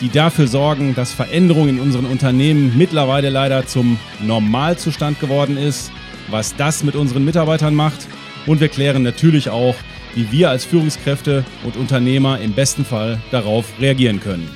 die 0.00 0.10
dafür 0.10 0.46
sorgen, 0.46 0.94
dass 0.94 1.12
Veränderung 1.12 1.68
in 1.68 1.80
unseren 1.80 2.06
Unternehmen 2.06 2.76
mittlerweile 2.76 3.30
leider 3.30 3.66
zum 3.66 3.98
Normalzustand 4.20 5.20
geworden 5.20 5.56
ist, 5.56 5.90
was 6.30 6.54
das 6.56 6.82
mit 6.82 6.96
unseren 6.96 7.24
Mitarbeitern 7.24 7.74
macht 7.74 8.06
und 8.46 8.60
wir 8.60 8.68
klären 8.68 9.02
natürlich 9.02 9.48
auch, 9.48 9.74
wie 10.14 10.30
wir 10.32 10.50
als 10.50 10.64
Führungskräfte 10.64 11.44
und 11.64 11.76
Unternehmer 11.76 12.40
im 12.40 12.52
besten 12.52 12.84
Fall 12.84 13.20
darauf 13.30 13.66
reagieren 13.80 14.20
können. 14.20 14.48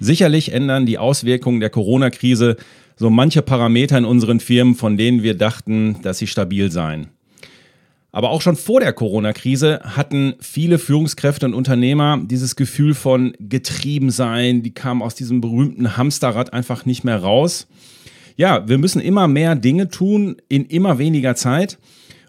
Sicherlich 0.00 0.52
ändern 0.52 0.86
die 0.86 0.98
Auswirkungen 0.98 1.60
der 1.60 1.70
Corona-Krise 1.70 2.56
so 2.96 3.10
manche 3.10 3.42
Parameter 3.42 3.98
in 3.98 4.04
unseren 4.04 4.40
Firmen, 4.40 4.74
von 4.74 4.96
denen 4.96 5.22
wir 5.22 5.34
dachten, 5.34 6.00
dass 6.02 6.18
sie 6.18 6.26
stabil 6.26 6.70
seien. 6.70 7.08
Aber 8.14 8.30
auch 8.30 8.42
schon 8.42 8.54
vor 8.54 8.78
der 8.78 8.92
Corona-Krise 8.92 9.80
hatten 9.82 10.36
viele 10.38 10.78
Führungskräfte 10.78 11.46
und 11.46 11.52
Unternehmer 11.52 12.22
dieses 12.24 12.54
Gefühl 12.54 12.94
von 12.94 13.32
getrieben 13.40 14.12
sein. 14.12 14.62
Die 14.62 14.72
kamen 14.72 15.02
aus 15.02 15.16
diesem 15.16 15.40
berühmten 15.40 15.96
Hamsterrad 15.96 16.52
einfach 16.52 16.86
nicht 16.86 17.02
mehr 17.02 17.18
raus. 17.18 17.66
Ja, 18.36 18.68
wir 18.68 18.78
müssen 18.78 19.00
immer 19.00 19.26
mehr 19.26 19.56
Dinge 19.56 19.88
tun 19.88 20.36
in 20.48 20.64
immer 20.64 20.98
weniger 20.98 21.34
Zeit. 21.34 21.76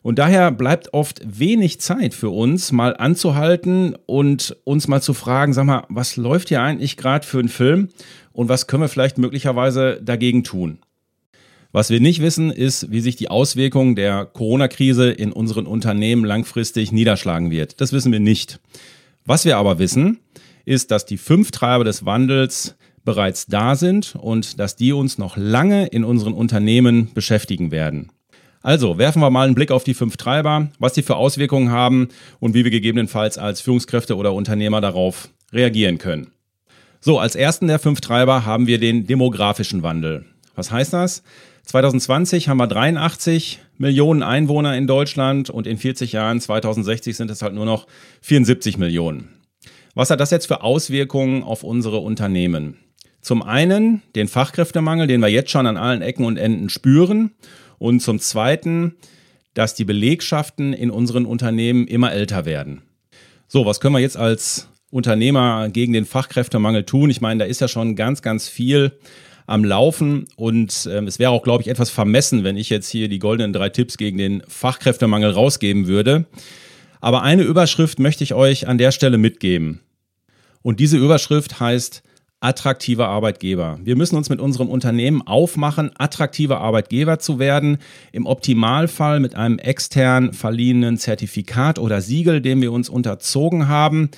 Und 0.01 0.17
daher 0.17 0.49
bleibt 0.49 0.91
oft 0.95 1.21
wenig 1.23 1.79
Zeit 1.79 2.15
für 2.15 2.31
uns, 2.31 2.71
mal 2.71 2.97
anzuhalten 2.97 3.95
und 4.07 4.57
uns 4.63 4.87
mal 4.87 5.03
zu 5.03 5.13
fragen, 5.13 5.53
sag 5.53 5.65
mal, 5.65 5.85
was 5.89 6.17
läuft 6.17 6.49
hier 6.49 6.63
eigentlich 6.63 6.97
gerade 6.97 7.27
für 7.27 7.37
einen 7.37 7.47
Film 7.47 7.89
und 8.33 8.49
was 8.49 8.65
können 8.65 8.81
wir 8.81 8.89
vielleicht 8.89 9.19
möglicherweise 9.19 10.01
dagegen 10.01 10.43
tun? 10.43 10.79
Was 11.75 11.89
wir 11.89 11.99
nicht 11.99 12.21
wissen, 12.21 12.51
ist, 12.51 12.89
wie 12.89 13.01
sich 13.01 13.17
die 13.17 13.29
Auswirkungen 13.29 13.97
der 13.97 14.23
Corona-Krise 14.23 15.11
in 15.11 15.33
unseren 15.33 15.65
Unternehmen 15.65 16.23
langfristig 16.23 16.93
niederschlagen 16.93 17.51
wird. 17.51 17.81
Das 17.81 17.91
wissen 17.91 18.13
wir 18.13 18.21
nicht. 18.21 18.61
Was 19.25 19.43
wir 19.43 19.57
aber 19.57 19.77
wissen, 19.77 20.19
ist, 20.63 20.89
dass 20.89 21.05
die 21.05 21.17
fünf 21.17 21.51
Treiber 21.51 21.83
des 21.83 22.05
Wandels 22.05 22.77
bereits 23.03 23.47
da 23.47 23.75
sind 23.75 24.15
und 24.15 24.57
dass 24.57 24.77
die 24.77 24.93
uns 24.93 25.17
noch 25.17 25.35
lange 25.35 25.87
in 25.87 26.05
unseren 26.05 26.31
Unternehmen 26.31 27.13
beschäftigen 27.13 27.71
werden. 27.71 28.09
Also 28.61 28.97
werfen 28.97 29.21
wir 29.21 29.29
mal 29.29 29.45
einen 29.45 29.55
Blick 29.55 29.71
auf 29.71 29.83
die 29.83 29.95
fünf 29.95 30.15
Treiber, 30.15 30.69
was 30.79 30.93
die 30.93 31.03
für 31.03 31.17
Auswirkungen 31.17 31.71
haben 31.71 32.07
und 32.39 32.53
wie 32.53 32.63
wir 32.63 32.71
gegebenenfalls 32.71 33.37
als 33.37 33.59
Führungskräfte 33.59 34.15
oder 34.15 34.31
Unternehmer 34.33 34.79
darauf 34.79 35.27
reagieren 35.51 35.97
können. 35.97 36.27
So, 37.01 37.19
als 37.19 37.35
ersten 37.35 37.67
der 37.67 37.79
fünf 37.79 37.99
Treiber 37.99 38.45
haben 38.45 38.65
wir 38.65 38.79
den 38.79 39.07
demografischen 39.07 39.83
Wandel. 39.83 40.23
Was 40.55 40.71
heißt 40.71 40.93
das? 40.93 41.21
2020 41.65 42.47
haben 42.47 42.57
wir 42.57 42.67
83 42.67 43.59
Millionen 43.77 44.23
Einwohner 44.23 44.77
in 44.77 44.87
Deutschland 44.87 45.49
und 45.49 45.67
in 45.67 45.77
40 45.77 46.11
Jahren, 46.11 46.39
2060, 46.39 47.17
sind 47.17 47.31
es 47.31 47.41
halt 47.41 47.53
nur 47.53 47.65
noch 47.65 47.87
74 48.21 48.77
Millionen. 48.77 49.29
Was 49.95 50.09
hat 50.09 50.19
das 50.19 50.31
jetzt 50.31 50.47
für 50.47 50.61
Auswirkungen 50.61 51.43
auf 51.43 51.63
unsere 51.63 51.97
Unternehmen? 51.97 52.77
Zum 53.21 53.41
einen 53.41 54.03
den 54.15 54.27
Fachkräftemangel, 54.27 55.07
den 55.07 55.21
wir 55.21 55.29
jetzt 55.29 55.49
schon 55.49 55.65
an 55.65 55.77
allen 55.77 56.03
Ecken 56.03 56.25
und 56.25 56.37
Enden 56.37 56.69
spüren. 56.69 57.31
Und 57.79 58.01
zum 58.01 58.19
zweiten, 58.19 58.95
dass 59.55 59.73
die 59.73 59.85
Belegschaften 59.85 60.73
in 60.73 60.91
unseren 60.91 61.25
Unternehmen 61.25 61.87
immer 61.87 62.13
älter 62.13 62.45
werden. 62.45 62.83
So, 63.47 63.65
was 63.65 63.79
können 63.79 63.95
wir 63.95 63.99
jetzt 63.99 64.17
als 64.17 64.69
Unternehmer 64.91 65.69
gegen 65.69 65.93
den 65.93 66.05
Fachkräftemangel 66.05 66.83
tun? 66.83 67.09
Ich 67.09 67.21
meine, 67.21 67.39
da 67.39 67.45
ist 67.45 67.61
ja 67.61 67.67
schon 67.67 67.95
ganz, 67.95 68.21
ganz 68.21 68.47
viel 68.47 68.99
am 69.47 69.63
Laufen. 69.63 70.27
Und 70.35 70.87
ähm, 70.91 71.07
es 71.07 71.19
wäre 71.19 71.31
auch, 71.31 71.43
glaube 71.43 71.61
ich, 71.61 71.69
etwas 71.69 71.89
vermessen, 71.89 72.43
wenn 72.43 72.57
ich 72.57 72.69
jetzt 72.69 72.89
hier 72.89 73.09
die 73.09 73.19
goldenen 73.19 73.53
drei 73.53 73.69
Tipps 73.69 73.97
gegen 73.97 74.17
den 74.17 74.43
Fachkräftemangel 74.47 75.31
rausgeben 75.31 75.87
würde. 75.87 76.25
Aber 77.01 77.21
eine 77.21 77.43
Überschrift 77.43 77.99
möchte 77.99 78.23
ich 78.23 78.33
euch 78.33 78.67
an 78.67 78.77
der 78.77 78.91
Stelle 78.91 79.17
mitgeben. 79.17 79.81
Und 80.61 80.79
diese 80.79 80.97
Überschrift 80.97 81.59
heißt 81.59 82.01
attraktive 82.39 83.07
Arbeitgeber. 83.07 83.79
Wir 83.83 83.95
müssen 83.95 84.15
uns 84.15 84.29
mit 84.29 84.39
unserem 84.39 84.69
Unternehmen 84.69 85.21
aufmachen, 85.21 85.91
attraktive 85.97 86.57
Arbeitgeber 86.57 87.19
zu 87.19 87.39
werden. 87.39 87.77
Im 88.11 88.25
Optimalfall 88.25 89.19
mit 89.19 89.35
einem 89.35 89.57
extern 89.57 90.33
verliehenen 90.33 90.97
Zertifikat 90.97 91.79
oder 91.79 92.01
Siegel, 92.01 92.41
dem 92.41 92.61
wir 92.61 92.71
uns 92.71 92.89
unterzogen 92.89 93.67
haben. 93.67 94.09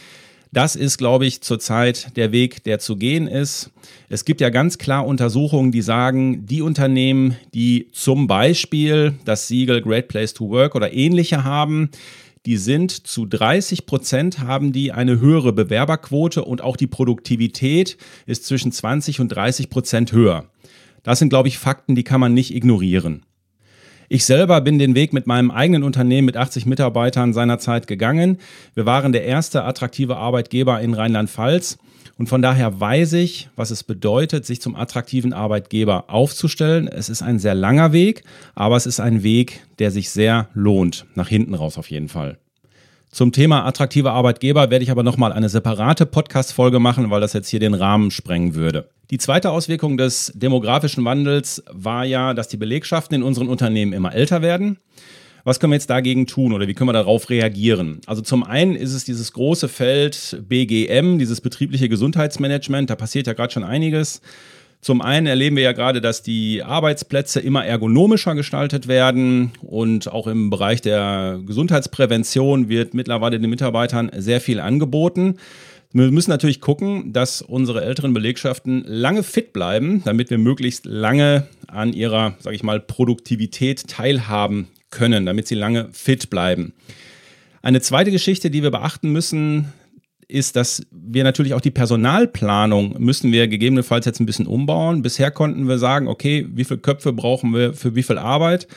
Das 0.51 0.75
ist, 0.75 0.97
glaube 0.97 1.25
ich, 1.25 1.41
zurzeit 1.41 2.15
der 2.15 2.31
Weg, 2.31 2.63
der 2.63 2.79
zu 2.79 2.95
gehen 2.95 3.27
ist. 3.27 3.71
Es 4.09 4.23
gibt 4.23 4.41
ja 4.41 4.49
ganz 4.49 4.77
klar 4.77 5.05
Untersuchungen, 5.05 5.71
die 5.71 5.81
sagen, 5.81 6.45
die 6.45 6.61
Unternehmen, 6.61 7.35
die 7.53 7.89
zum 7.91 8.27
Beispiel 8.27 9.13
das 9.25 9.47
Siegel 9.47 9.81
Great 9.81 10.07
Place 10.07 10.33
to 10.33 10.49
Work 10.49 10.75
oder 10.75 10.93
ähnliche 10.93 11.43
haben, 11.43 11.89
die 12.45 12.55
sind 12.55 12.91
zu 13.05 13.25
30 13.25 13.85
Prozent 13.85 14.39
haben 14.39 14.71
die 14.71 14.93
eine 14.93 15.19
höhere 15.19 15.51
Bewerberquote 15.51 16.45
und 16.45 16.61
auch 16.61 16.77
die 16.77 16.87
Produktivität 16.87 17.97
ist 18.25 18.45
zwischen 18.45 18.71
20 18.71 19.19
und 19.19 19.27
30 19.27 19.69
Prozent 19.69 20.13
höher. 20.13 20.45
Das 21.03 21.19
sind, 21.19 21.27
glaube 21.27 21.49
ich, 21.49 21.57
Fakten, 21.57 21.93
die 21.93 22.05
kann 22.05 22.21
man 22.21 22.33
nicht 22.33 22.55
ignorieren. 22.55 23.25
Ich 24.09 24.23
selber 24.23 24.61
bin 24.61 24.79
den 24.79 24.95
Weg 24.95 25.11
mit 25.11 25.27
meinem 25.27 25.51
eigenen 25.51 25.83
Unternehmen 25.83 26.27
mit 26.27 26.37
80 26.37 26.65
Mitarbeitern 26.65 27.33
seinerzeit 27.33 27.87
gegangen. 27.87 28.37
Wir 28.73 28.85
waren 28.85 29.11
der 29.11 29.25
erste 29.25 29.65
attraktive 29.65 30.15
Arbeitgeber 30.15 30.79
in 30.79 30.93
Rheinland-Pfalz. 30.93 31.77
Und 32.17 32.29
von 32.29 32.41
daher 32.41 32.79
weiß 32.79 33.13
ich, 33.13 33.49
was 33.57 33.69
es 33.69 33.83
bedeutet, 33.83 34.45
sich 34.45 34.61
zum 34.61 34.77
attraktiven 34.77 35.33
Arbeitgeber 35.33 36.05
aufzustellen. 36.07 36.87
Es 36.87 37.09
ist 37.09 37.21
ein 37.21 37.37
sehr 37.37 37.53
langer 37.53 37.91
Weg, 37.91 38.23
aber 38.55 38.77
es 38.77 38.85
ist 38.85 39.01
ein 39.01 39.23
Weg, 39.23 39.65
der 39.77 39.91
sich 39.91 40.09
sehr 40.09 40.47
lohnt. 40.53 41.05
Nach 41.15 41.27
hinten 41.27 41.53
raus 41.53 41.77
auf 41.77 41.91
jeden 41.91 42.07
Fall. 42.07 42.37
Zum 43.11 43.31
Thema 43.31 43.65
attraktive 43.65 44.11
Arbeitgeber 44.11 44.69
werde 44.69 44.83
ich 44.83 44.91
aber 44.91 45.01
nochmal 45.01 45.31
eine 45.31 45.49
separate 45.49 46.05
Podcast-Folge 46.05 46.79
machen, 46.79 47.09
weil 47.09 47.21
das 47.21 47.33
jetzt 47.33 47.47
hier 47.47 47.59
den 47.59 47.73
Rahmen 47.73 48.11
sprengen 48.11 48.53
würde. 48.53 48.89
Die 49.09 49.17
zweite 49.17 49.51
Auswirkung 49.51 49.97
des 49.97 50.33
demografischen 50.35 51.05
Wandels 51.05 51.63
war 51.71 52.03
ja, 52.03 52.33
dass 52.33 52.49
die 52.49 52.57
Belegschaften 52.57 53.15
in 53.15 53.23
unseren 53.23 53.47
Unternehmen 53.47 53.93
immer 53.93 54.13
älter 54.13 54.41
werden. 54.41 54.77
Was 55.45 55.61
können 55.61 55.71
wir 55.71 55.77
jetzt 55.77 55.89
dagegen 55.89 56.27
tun 56.27 56.51
oder 56.51 56.67
wie 56.67 56.73
können 56.73 56.89
wir 56.89 56.93
darauf 56.93 57.29
reagieren? 57.29 58.01
Also 58.05 58.21
zum 58.21 58.43
einen 58.43 58.75
ist 58.75 58.93
es 58.93 59.05
dieses 59.05 59.31
große 59.31 59.69
Feld 59.69 60.43
BGM, 60.45 61.17
dieses 61.17 61.39
betriebliche 61.39 61.87
Gesundheitsmanagement, 61.87 62.89
da 62.89 62.97
passiert 62.97 63.27
ja 63.27 63.33
gerade 63.33 63.53
schon 63.53 63.63
einiges. 63.63 64.21
Zum 64.87 65.01
einen 65.01 65.27
erleben 65.27 65.57
wir 65.57 65.63
ja 65.63 65.73
gerade, 65.73 65.99
dass 65.99 66.23
die 66.23 66.63
Arbeitsplätze 66.63 67.41
immer 67.41 67.65
ergonomischer 67.65 68.35
gestaltet 68.35 68.87
werden 68.87 69.51
und 69.61 70.09
auch 70.09 70.27
im 70.27 70.49
Bereich 70.49 70.79
der 70.79 71.41
Gesundheitsprävention 71.45 72.69
wird 72.69 72.93
mittlerweile 72.93 73.37
den 73.37 73.49
Mitarbeitern 73.49 74.09
sehr 74.15 74.39
viel 74.39 74.61
angeboten. 74.61 75.39
Wir 75.91 76.09
müssen 76.09 76.29
natürlich 76.29 76.61
gucken, 76.61 77.11
dass 77.11 77.41
unsere 77.41 77.83
älteren 77.83 78.13
Belegschaften 78.13 78.85
lange 78.87 79.23
fit 79.23 79.51
bleiben, 79.51 80.03
damit 80.05 80.29
wir 80.29 80.37
möglichst 80.37 80.85
lange 80.85 81.47
an 81.67 81.91
ihrer, 81.91 82.37
sage 82.39 82.55
ich 82.55 82.63
mal, 82.63 82.79
Produktivität 82.79 83.89
teilhaben 83.89 84.69
können, 84.89 85.25
damit 85.25 85.49
sie 85.49 85.55
lange 85.55 85.89
fit 85.91 86.29
bleiben. 86.29 86.71
Eine 87.61 87.81
zweite 87.81 88.11
Geschichte, 88.11 88.49
die 88.49 88.63
wir 88.63 88.71
beachten 88.71 89.11
müssen, 89.11 89.73
ist, 90.27 90.55
dass 90.55 90.81
wir 90.91 91.23
natürlich 91.23 91.53
auch 91.53 91.61
die 91.61 91.71
Personalplanung 91.71 92.95
müssen 92.99 93.31
wir 93.31 93.47
gegebenenfalls 93.47 94.05
jetzt 94.05 94.19
ein 94.19 94.25
bisschen 94.25 94.47
umbauen. 94.47 95.01
Bisher 95.01 95.31
konnten 95.31 95.67
wir 95.67 95.77
sagen, 95.77 96.07
okay, 96.07 96.47
wie 96.53 96.65
viele 96.65 96.79
Köpfe 96.79 97.13
brauchen 97.13 97.53
wir 97.53 97.73
für 97.73 97.95
wie 97.95 98.03
viel 98.03 98.17
Arbeit? 98.17 98.67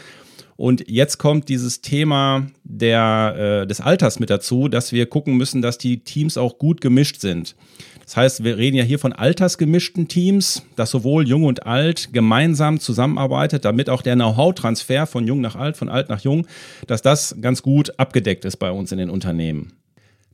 Und 0.56 0.84
jetzt 0.88 1.16
kommt 1.16 1.48
dieses 1.48 1.80
Thema 1.80 2.46
der, 2.64 3.62
äh, 3.62 3.66
des 3.66 3.80
Alters 3.80 4.20
mit 4.20 4.28
dazu, 4.28 4.68
dass 4.68 4.92
wir 4.92 5.06
gucken 5.06 5.38
müssen, 5.38 5.62
dass 5.62 5.78
die 5.78 6.04
Teams 6.04 6.36
auch 6.36 6.58
gut 6.58 6.82
gemischt 6.82 7.20
sind. 7.20 7.56
Das 8.04 8.16
heißt, 8.16 8.44
wir 8.44 8.58
reden 8.58 8.76
ja 8.76 8.84
hier 8.84 8.98
von 8.98 9.12
altersgemischten 9.12 10.08
Teams, 10.08 10.62
dass 10.76 10.90
sowohl 10.90 11.26
jung 11.26 11.44
und 11.44 11.66
alt 11.66 12.12
gemeinsam 12.12 12.78
zusammenarbeitet, 12.78 13.64
damit 13.64 13.88
auch 13.88 14.02
der 14.02 14.16
Know-how-Transfer 14.16 15.06
von 15.06 15.26
jung 15.26 15.40
nach 15.40 15.56
alt, 15.56 15.76
von 15.76 15.88
alt 15.88 16.10
nach 16.10 16.20
jung, 16.20 16.46
dass 16.86 17.02
das 17.02 17.36
ganz 17.40 17.62
gut 17.62 17.98
abgedeckt 17.98 18.44
ist 18.44 18.56
bei 18.56 18.70
uns 18.70 18.92
in 18.92 18.98
den 18.98 19.10
Unternehmen. 19.10 19.79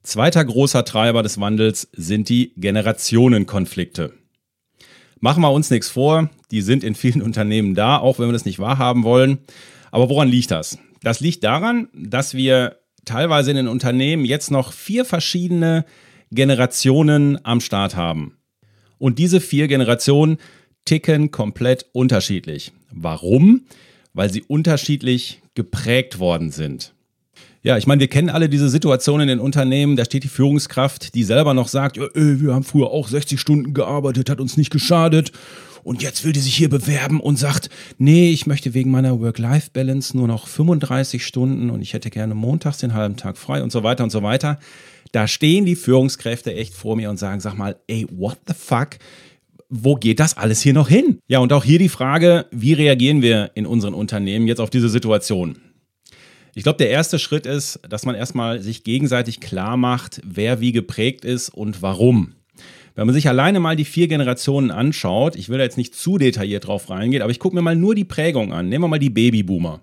Zweiter 0.06 0.44
großer 0.44 0.84
Treiber 0.84 1.24
des 1.24 1.40
Wandels 1.40 1.88
sind 1.92 2.28
die 2.28 2.52
Generationenkonflikte. 2.56 4.12
Machen 5.18 5.42
wir 5.42 5.50
uns 5.50 5.68
nichts 5.68 5.88
vor, 5.88 6.30
die 6.52 6.62
sind 6.62 6.84
in 6.84 6.94
vielen 6.94 7.22
Unternehmen 7.28 7.74
da, 7.74 7.98
auch 7.98 8.20
wenn 8.20 8.28
wir 8.28 8.32
das 8.32 8.44
nicht 8.44 8.60
wahrhaben 8.60 9.02
wollen. 9.02 9.38
Aber 9.90 10.08
woran 10.08 10.28
liegt 10.28 10.52
das? 10.52 10.78
Das 11.02 11.18
liegt 11.18 11.42
daran, 11.42 11.88
dass 11.92 12.34
wir 12.34 12.76
teilweise 13.04 13.50
in 13.50 13.56
den 13.56 13.66
Unternehmen 13.66 14.24
jetzt 14.24 14.52
noch 14.52 14.72
vier 14.72 15.04
verschiedene 15.04 15.84
Generationen 16.30 17.44
am 17.44 17.60
Start 17.60 17.96
haben. 17.96 18.38
Und 18.98 19.18
diese 19.18 19.40
vier 19.40 19.66
Generationen 19.66 20.38
ticken 20.84 21.32
komplett 21.32 21.86
unterschiedlich. 21.90 22.70
Warum? 22.92 23.66
Weil 24.14 24.30
sie 24.30 24.42
unterschiedlich 24.42 25.42
geprägt 25.56 26.20
worden 26.20 26.52
sind. 26.52 26.94
Ja, 27.66 27.76
ich 27.76 27.88
meine, 27.88 27.98
wir 27.98 28.06
kennen 28.06 28.30
alle 28.30 28.48
diese 28.48 28.68
Situationen 28.68 29.28
in 29.28 29.40
Unternehmen, 29.40 29.96
da 29.96 30.04
steht 30.04 30.22
die 30.22 30.28
Führungskraft, 30.28 31.16
die 31.16 31.24
selber 31.24 31.52
noch 31.52 31.66
sagt, 31.66 31.96
wir 31.96 32.54
haben 32.54 32.62
früher 32.62 32.92
auch 32.92 33.08
60 33.08 33.40
Stunden 33.40 33.74
gearbeitet, 33.74 34.30
hat 34.30 34.40
uns 34.40 34.56
nicht 34.56 34.70
geschadet. 34.70 35.32
Und 35.82 36.00
jetzt 36.00 36.24
will 36.24 36.32
die 36.32 36.38
sich 36.38 36.54
hier 36.54 36.70
bewerben 36.70 37.18
und 37.18 37.40
sagt, 37.40 37.68
nee, 37.98 38.30
ich 38.30 38.46
möchte 38.46 38.72
wegen 38.72 38.92
meiner 38.92 39.18
Work-Life-Balance 39.18 40.16
nur 40.16 40.28
noch 40.28 40.46
35 40.46 41.26
Stunden 41.26 41.70
und 41.70 41.82
ich 41.82 41.92
hätte 41.92 42.10
gerne 42.10 42.36
montags 42.36 42.78
den 42.78 42.94
halben 42.94 43.16
Tag 43.16 43.36
frei 43.36 43.64
und 43.64 43.72
so 43.72 43.82
weiter 43.82 44.04
und 44.04 44.10
so 44.10 44.22
weiter. 44.22 44.60
Da 45.10 45.26
stehen 45.26 45.64
die 45.64 45.74
Führungskräfte 45.74 46.54
echt 46.54 46.72
vor 46.72 46.94
mir 46.94 47.10
und 47.10 47.16
sagen, 47.16 47.40
sag 47.40 47.58
mal, 47.58 47.74
ey, 47.88 48.06
what 48.12 48.38
the 48.46 48.54
fuck? 48.54 48.90
wo 49.68 49.96
geht 49.96 50.20
das 50.20 50.36
alles 50.36 50.60
hier 50.60 50.74
noch 50.74 50.88
hin? 50.88 51.18
Ja, 51.26 51.40
und 51.40 51.52
auch 51.52 51.64
hier 51.64 51.80
die 51.80 51.88
Frage, 51.88 52.46
wie 52.52 52.72
reagieren 52.72 53.20
wir 53.20 53.50
in 53.56 53.66
unseren 53.66 53.94
Unternehmen 53.94 54.46
jetzt 54.46 54.60
auf 54.60 54.70
diese 54.70 54.88
Situation? 54.88 55.56
Ich 56.56 56.62
glaube, 56.62 56.78
der 56.78 56.88
erste 56.88 57.18
Schritt 57.18 57.44
ist, 57.44 57.80
dass 57.86 58.06
man 58.06 58.14
erstmal 58.14 58.62
sich 58.62 58.82
gegenseitig 58.82 59.40
klar 59.40 59.76
macht, 59.76 60.22
wer 60.24 60.58
wie 60.58 60.72
geprägt 60.72 61.22
ist 61.22 61.50
und 61.50 61.82
warum. 61.82 62.32
Wenn 62.94 63.04
man 63.04 63.14
sich 63.14 63.28
alleine 63.28 63.60
mal 63.60 63.76
die 63.76 63.84
vier 63.84 64.08
Generationen 64.08 64.70
anschaut, 64.70 65.36
ich 65.36 65.50
will 65.50 65.58
da 65.58 65.64
jetzt 65.64 65.76
nicht 65.76 65.94
zu 65.94 66.16
detailliert 66.16 66.66
drauf 66.66 66.88
reingehen, 66.88 67.20
aber 67.20 67.30
ich 67.30 67.40
gucke 67.40 67.54
mir 67.54 67.60
mal 67.60 67.76
nur 67.76 67.94
die 67.94 68.06
Prägung 68.06 68.54
an. 68.54 68.70
Nehmen 68.70 68.84
wir 68.84 68.88
mal 68.88 68.98
die 68.98 69.10
Babyboomer. 69.10 69.82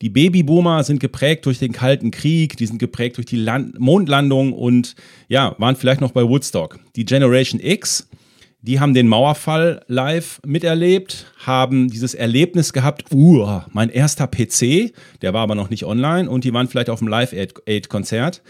Die 0.00 0.10
Babyboomer 0.10 0.84
sind 0.84 1.00
geprägt 1.00 1.44
durch 1.44 1.58
den 1.58 1.72
Kalten 1.72 2.12
Krieg, 2.12 2.56
die 2.56 2.66
sind 2.66 2.78
geprägt 2.78 3.16
durch 3.16 3.26
die 3.26 3.36
Land 3.36 3.80
Mondlandung 3.80 4.52
und 4.52 4.94
ja, 5.26 5.56
waren 5.58 5.74
vielleicht 5.74 6.00
noch 6.00 6.12
bei 6.12 6.22
Woodstock. 6.22 6.78
Die 6.94 7.04
Generation 7.04 7.60
X, 7.60 8.08
die 8.62 8.78
haben 8.78 8.94
den 8.94 9.08
Mauerfall 9.08 9.82
live 9.88 10.40
miterlebt, 10.46 11.26
haben 11.44 11.90
dieses 11.90 12.14
Erlebnis 12.14 12.72
gehabt, 12.72 13.12
uh, 13.12 13.60
mein 13.72 13.88
erster 13.88 14.28
PC, 14.28 14.92
der 15.20 15.34
war 15.34 15.42
aber 15.42 15.56
noch 15.56 15.68
nicht 15.68 15.84
online 15.84 16.30
und 16.30 16.44
die 16.44 16.54
waren 16.54 16.68
vielleicht 16.68 16.88
auf 16.88 17.00
dem 17.00 17.08
Live-Aid-Konzert. 17.08 18.40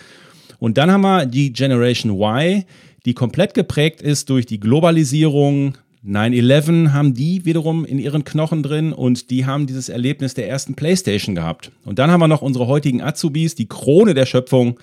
Und 0.58 0.76
dann 0.76 0.90
haben 0.90 1.00
wir 1.00 1.24
die 1.24 1.52
Generation 1.52 2.12
Y, 2.20 2.64
die 3.06 3.14
komplett 3.14 3.54
geprägt 3.54 4.02
ist 4.02 4.28
durch 4.28 4.44
die 4.44 4.60
Globalisierung. 4.60 5.78
9-11 6.06 6.92
haben 6.92 7.14
die 7.14 7.44
wiederum 7.46 7.84
in 7.86 7.98
ihren 7.98 8.24
Knochen 8.24 8.62
drin 8.62 8.92
und 8.92 9.30
die 9.30 9.46
haben 9.46 9.66
dieses 9.66 9.88
Erlebnis 9.88 10.34
der 10.34 10.48
ersten 10.48 10.74
Playstation 10.74 11.34
gehabt. 11.34 11.72
Und 11.84 11.98
dann 11.98 12.10
haben 12.10 12.20
wir 12.20 12.28
noch 12.28 12.42
unsere 12.42 12.66
heutigen 12.66 13.00
Azubis, 13.00 13.54
die 13.54 13.66
Krone 13.68 14.12
der 14.12 14.26
Schöpfung, 14.26 14.78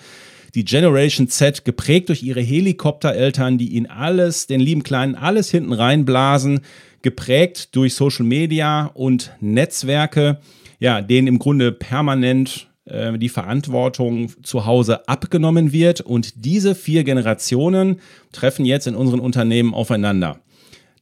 die 0.54 0.64
Generation 0.64 1.28
Z, 1.28 1.64
geprägt 1.64 2.08
durch 2.08 2.22
ihre 2.22 2.40
Helikoptereltern, 2.40 3.58
die 3.58 3.68
ihnen 3.70 3.86
alles, 3.86 4.46
den 4.46 4.60
lieben 4.60 4.82
Kleinen, 4.82 5.14
alles 5.14 5.50
hinten 5.50 5.72
reinblasen, 5.72 6.60
geprägt 7.02 7.74
durch 7.76 7.94
Social 7.94 8.26
Media 8.26 8.90
und 8.94 9.32
Netzwerke, 9.40 10.40
ja, 10.78 11.00
denen 11.00 11.28
im 11.28 11.38
Grunde 11.38 11.72
permanent 11.72 12.68
äh, 12.84 13.16
die 13.18 13.28
Verantwortung 13.28 14.30
zu 14.42 14.66
Hause 14.66 15.08
abgenommen 15.08 15.72
wird. 15.72 16.00
Und 16.00 16.44
diese 16.44 16.74
vier 16.74 17.04
Generationen 17.04 18.00
treffen 18.32 18.64
jetzt 18.64 18.86
in 18.86 18.94
unseren 18.94 19.20
Unternehmen 19.20 19.74
aufeinander. 19.74 20.40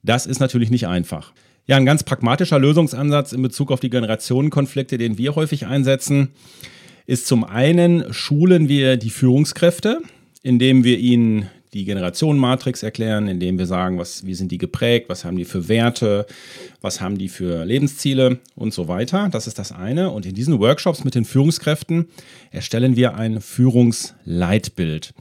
Das 0.02 0.26
ist 0.26 0.40
natürlich 0.40 0.70
nicht 0.70 0.86
einfach. 0.86 1.32
Ja, 1.66 1.76
ein 1.76 1.84
ganz 1.84 2.02
pragmatischer 2.02 2.58
Lösungsansatz 2.58 3.32
in 3.32 3.42
Bezug 3.42 3.70
auf 3.70 3.80
die 3.80 3.90
Generationenkonflikte, 3.90 4.96
den 4.96 5.18
wir 5.18 5.34
häufig 5.34 5.66
einsetzen, 5.66 6.30
ist 7.08 7.26
zum 7.26 7.42
einen, 7.42 8.12
schulen 8.12 8.68
wir 8.68 8.98
die 8.98 9.08
Führungskräfte, 9.08 10.00
indem 10.42 10.84
wir 10.84 10.98
ihnen 10.98 11.48
die 11.72 11.86
Generationenmatrix 11.86 12.82
erklären, 12.82 13.28
indem 13.28 13.58
wir 13.58 13.64
sagen, 13.64 13.98
was, 13.98 14.26
wie 14.26 14.34
sind 14.34 14.52
die 14.52 14.58
geprägt, 14.58 15.08
was 15.08 15.24
haben 15.24 15.38
die 15.38 15.46
für 15.46 15.68
Werte, 15.68 16.26
was 16.82 17.00
haben 17.00 17.16
die 17.16 17.30
für 17.30 17.64
Lebensziele 17.64 18.40
und 18.54 18.74
so 18.74 18.88
weiter. 18.88 19.30
Das 19.30 19.46
ist 19.46 19.58
das 19.58 19.72
eine. 19.72 20.10
Und 20.10 20.26
in 20.26 20.34
diesen 20.34 20.60
Workshops 20.60 21.02
mit 21.02 21.14
den 21.14 21.24
Führungskräften 21.24 22.08
erstellen 22.50 22.94
wir 22.94 23.14
ein 23.14 23.40
Führungsleitbild. 23.40 25.14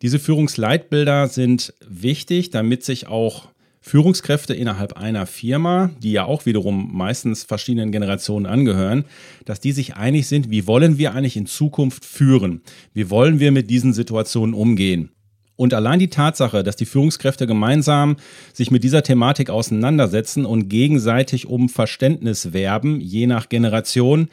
Diese 0.00 0.18
Führungsleitbilder 0.18 1.28
sind 1.28 1.74
wichtig, 1.86 2.48
damit 2.50 2.84
sich 2.84 3.06
auch 3.06 3.48
Führungskräfte 3.86 4.54
innerhalb 4.54 4.94
einer 4.94 5.26
Firma, 5.26 5.90
die 6.02 6.12
ja 6.12 6.24
auch 6.24 6.46
wiederum 6.46 6.96
meistens 6.96 7.44
verschiedenen 7.44 7.92
Generationen 7.92 8.46
angehören, 8.46 9.04
dass 9.44 9.60
die 9.60 9.72
sich 9.72 9.94
einig 9.94 10.26
sind, 10.26 10.48
wie 10.48 10.66
wollen 10.66 10.96
wir 10.96 11.12
eigentlich 11.12 11.36
in 11.36 11.44
Zukunft 11.44 12.06
führen? 12.06 12.62
Wie 12.94 13.10
wollen 13.10 13.40
wir 13.40 13.52
mit 13.52 13.68
diesen 13.68 13.92
Situationen 13.92 14.54
umgehen? 14.54 15.10
Und 15.56 15.74
allein 15.74 15.98
die 15.98 16.08
Tatsache, 16.08 16.62
dass 16.62 16.76
die 16.76 16.86
Führungskräfte 16.86 17.46
gemeinsam 17.46 18.16
sich 18.54 18.70
mit 18.70 18.84
dieser 18.84 19.02
Thematik 19.02 19.50
auseinandersetzen 19.50 20.46
und 20.46 20.70
gegenseitig 20.70 21.46
um 21.46 21.68
Verständnis 21.68 22.54
werben, 22.54 23.02
je 23.02 23.26
nach 23.26 23.50
Generation, 23.50 24.28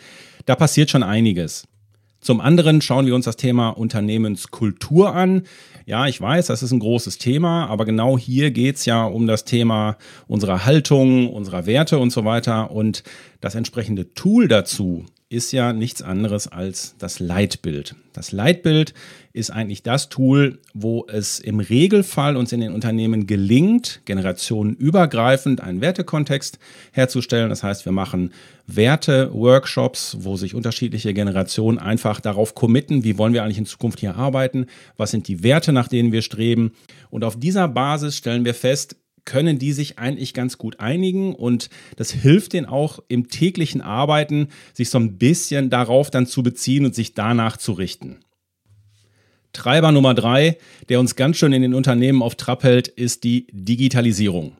da 0.45 0.55
passiert 0.55 0.89
schon 0.89 1.03
einiges. 1.03 1.67
Zum 2.21 2.39
anderen 2.39 2.81
schauen 2.81 3.07
wir 3.07 3.15
uns 3.15 3.25
das 3.25 3.35
Thema 3.35 3.69
Unternehmenskultur 3.69 5.15
an. 5.15 5.41
Ja, 5.87 6.05
ich 6.05 6.21
weiß, 6.21 6.45
das 6.45 6.61
ist 6.61 6.71
ein 6.71 6.79
großes 6.79 7.17
Thema, 7.17 7.65
aber 7.65 7.83
genau 7.83 8.15
hier 8.15 8.51
geht 8.51 8.75
es 8.75 8.85
ja 8.85 9.03
um 9.03 9.25
das 9.25 9.43
Thema 9.43 9.97
unserer 10.27 10.63
Haltung, 10.65 11.33
unserer 11.33 11.65
Werte 11.65 11.97
und 11.97 12.11
so 12.11 12.23
weiter. 12.23 12.69
Und 12.69 13.03
das 13.41 13.55
entsprechende 13.55 14.13
Tool 14.13 14.47
dazu 14.47 15.05
ist 15.31 15.53
ja 15.53 15.71
nichts 15.71 16.01
anderes 16.01 16.47
als 16.47 16.95
das 16.99 17.19
Leitbild. 17.19 17.95
Das 18.11 18.33
Leitbild 18.33 18.93
ist 19.31 19.49
eigentlich 19.49 19.81
das 19.81 20.09
Tool, 20.09 20.59
wo 20.73 21.07
es 21.07 21.39
im 21.39 21.61
Regelfall 21.61 22.35
uns 22.35 22.51
in 22.51 22.59
den 22.59 22.73
Unternehmen 22.73 23.27
gelingt, 23.27 24.01
generationenübergreifend 24.03 25.61
einen 25.61 25.79
Wertekontext 25.79 26.59
herzustellen. 26.91 27.49
Das 27.49 27.63
heißt, 27.63 27.85
wir 27.85 27.93
machen 27.93 28.33
Werte-Workshops, 28.75 30.17
wo 30.21 30.37
sich 30.37 30.55
unterschiedliche 30.55 31.13
Generationen 31.13 31.77
einfach 31.77 32.19
darauf 32.21 32.55
committen, 32.55 33.03
wie 33.03 33.17
wollen 33.17 33.33
wir 33.33 33.43
eigentlich 33.43 33.57
in 33.57 33.65
Zukunft 33.65 33.99
hier 33.99 34.15
arbeiten, 34.15 34.67
was 34.97 35.11
sind 35.11 35.27
die 35.27 35.43
Werte, 35.43 35.73
nach 35.73 35.87
denen 35.87 36.11
wir 36.11 36.21
streben. 36.21 36.71
Und 37.09 37.23
auf 37.23 37.39
dieser 37.39 37.67
Basis 37.67 38.17
stellen 38.17 38.45
wir 38.45 38.53
fest, 38.53 38.95
können 39.25 39.59
die 39.59 39.71
sich 39.71 39.99
eigentlich 39.99 40.33
ganz 40.33 40.57
gut 40.57 40.79
einigen 40.79 41.35
und 41.35 41.69
das 41.95 42.11
hilft 42.11 42.53
denen 42.53 42.65
auch 42.65 42.99
im 43.07 43.29
täglichen 43.29 43.81
Arbeiten, 43.81 44.47
sich 44.73 44.89
so 44.89 44.97
ein 44.97 45.17
bisschen 45.17 45.69
darauf 45.69 46.09
dann 46.09 46.25
zu 46.25 46.43
beziehen 46.43 46.85
und 46.85 46.95
sich 46.95 47.13
danach 47.13 47.57
zu 47.57 47.73
richten. 47.73 48.19
Treiber 49.53 49.91
Nummer 49.91 50.13
drei, 50.13 50.57
der 50.89 50.99
uns 50.99 51.15
ganz 51.15 51.37
schön 51.37 51.53
in 51.53 51.61
den 51.61 51.73
Unternehmen 51.73 52.21
auf 52.21 52.35
Trab 52.35 52.63
hält, 52.63 52.87
ist 52.87 53.23
die 53.23 53.47
Digitalisierung. 53.51 54.57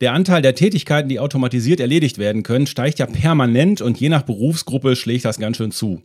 Der 0.00 0.12
Anteil 0.12 0.42
der 0.42 0.54
Tätigkeiten, 0.54 1.08
die 1.08 1.18
automatisiert 1.20 1.80
erledigt 1.80 2.18
werden 2.18 2.42
können, 2.42 2.66
steigt 2.66 2.98
ja 2.98 3.06
permanent 3.06 3.80
und 3.80 3.98
je 3.98 4.08
nach 4.08 4.22
Berufsgruppe 4.22 4.96
schlägt 4.96 5.24
das 5.24 5.38
ganz 5.38 5.56
schön 5.56 5.70
zu. 5.70 6.02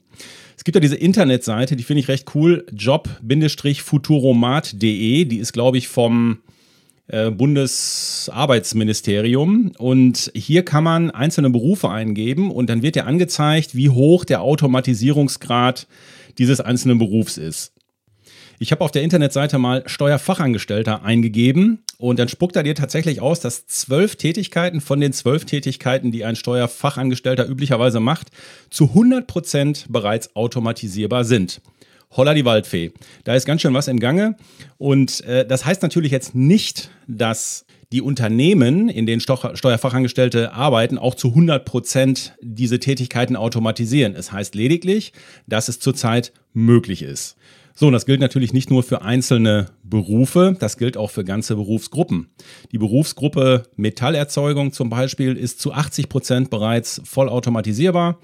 Es 0.57 0.63
gibt 0.63 0.75
ja 0.75 0.81
diese 0.81 0.95
Internetseite, 0.95 1.75
die 1.75 1.83
finde 1.83 2.01
ich 2.01 2.07
recht 2.07 2.35
cool, 2.35 2.65
job-futuromat.de, 2.71 5.25
die 5.25 5.37
ist 5.37 5.53
glaube 5.53 5.77
ich 5.77 5.87
vom 5.87 6.39
äh, 7.07 7.31
Bundesarbeitsministerium. 7.31 9.71
Und 9.79 10.31
hier 10.35 10.63
kann 10.63 10.83
man 10.83 11.09
einzelne 11.09 11.49
Berufe 11.49 11.89
eingeben 11.89 12.51
und 12.51 12.69
dann 12.69 12.83
wird 12.83 12.95
ja 12.95 13.05
angezeigt, 13.05 13.75
wie 13.75 13.89
hoch 13.89 14.25
der 14.25 14.41
Automatisierungsgrad 14.41 15.87
dieses 16.37 16.61
einzelnen 16.61 16.99
Berufs 16.99 17.39
ist. 17.39 17.73
Ich 18.61 18.73
habe 18.73 18.83
auf 18.83 18.91
der 18.91 19.03
Internetseite 19.03 19.57
mal 19.57 19.83
Steuerfachangestellter 19.85 21.01
eingegeben 21.01 21.81
und 21.97 22.19
dann 22.19 22.27
spuckt 22.27 22.57
er 22.57 22.63
dir 22.63 22.75
tatsächlich 22.75 23.21
aus, 23.21 23.39
dass 23.39 23.67
zwölf 23.67 24.17
Tätigkeiten 24.17 24.81
von 24.81 24.99
den 24.99 25.13
zwölf 25.13 25.45
Tätigkeiten, 25.45 26.11
die 26.11 26.25
ein 26.25 26.35
Steuerfachangestellter 26.35 27.47
üblicherweise 27.47 28.01
macht, 28.01 28.31
zu 28.69 28.89
100 28.89 29.27
Prozent 29.27 29.85
bereits 29.87 30.35
automatisierbar 30.35 31.23
sind. 31.23 31.61
Holla 32.11 32.33
die 32.33 32.43
Waldfee. 32.43 32.91
Da 33.23 33.33
ist 33.33 33.45
ganz 33.45 33.61
schön 33.61 33.73
was 33.73 33.87
im 33.87 33.99
Gange. 34.01 34.35
Und 34.77 35.21
äh, 35.21 35.47
das 35.47 35.63
heißt 35.63 35.81
natürlich 35.81 36.11
jetzt 36.11 36.35
nicht, 36.35 36.89
dass 37.07 37.65
die 37.93 38.01
Unternehmen, 38.01 38.89
in 38.89 39.05
denen 39.05 39.21
Steuerfachangestellte 39.21 40.51
arbeiten, 40.51 40.97
auch 40.97 41.15
zu 41.15 41.29
100 41.29 41.63
Prozent 41.63 42.33
diese 42.41 42.79
Tätigkeiten 42.79 43.37
automatisieren. 43.37 44.15
Es 44.15 44.33
heißt 44.33 44.53
lediglich, 44.53 45.13
dass 45.47 45.69
es 45.69 45.79
zurzeit 45.79 46.33
möglich 46.53 47.03
ist. 47.03 47.37
So, 47.79 47.87
und 47.87 47.93
das 47.93 48.05
gilt 48.05 48.19
natürlich 48.19 48.51
nicht 48.51 48.69
nur 48.69 48.83
für 48.83 49.03
einzelne 49.03 49.67
Berufe, 49.83 50.53
das 50.59 50.75
gilt 50.75 50.97
auch 50.97 51.11
für 51.11 51.23
ganze 51.23 51.55
Berufsgruppen. 51.55 52.27
Die 52.73 52.77
Berufsgruppe 52.77 53.63
Metallerzeugung 53.77 54.73
zum 54.73 54.89
Beispiel 54.89 55.37
ist 55.37 55.61
zu 55.61 55.71
80 55.71 56.09
Prozent 56.09 56.49
bereits 56.49 56.99
vollautomatisierbar. 57.05 58.19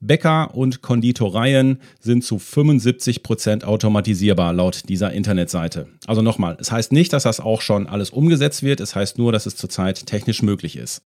Bäcker 0.00 0.56
und 0.56 0.82
Konditoreien 0.82 1.78
sind 2.00 2.24
zu 2.24 2.40
75 2.40 3.22
Prozent 3.22 3.64
automatisierbar 3.64 4.52
laut 4.52 4.88
dieser 4.88 5.12
Internetseite. 5.12 5.86
Also 6.08 6.20
nochmal, 6.20 6.56
es 6.58 6.72
heißt 6.72 6.90
nicht, 6.90 7.12
dass 7.12 7.22
das 7.22 7.38
auch 7.38 7.60
schon 7.60 7.86
alles 7.86 8.10
umgesetzt 8.10 8.64
wird, 8.64 8.80
es 8.80 8.96
heißt 8.96 9.18
nur, 9.18 9.30
dass 9.30 9.46
es 9.46 9.54
zurzeit 9.54 10.04
technisch 10.06 10.42
möglich 10.42 10.74
ist. 10.74 11.02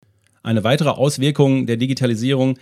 Eine 0.45 0.62
weitere 0.62 0.90
Auswirkung 0.90 1.67
der 1.67 1.76
Digitalisierung 1.76 2.59